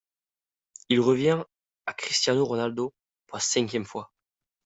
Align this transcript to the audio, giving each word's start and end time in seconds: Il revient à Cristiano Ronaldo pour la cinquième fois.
Il 0.89 0.99
revient 0.99 1.43
à 1.85 1.93
Cristiano 1.93 2.43
Ronaldo 2.43 2.91
pour 3.27 3.35
la 3.37 3.43
cinquième 3.43 3.85
fois. 3.85 4.11